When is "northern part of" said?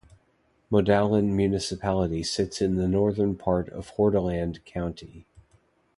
2.87-3.91